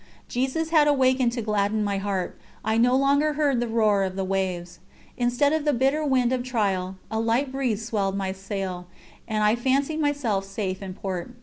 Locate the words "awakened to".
0.87-1.43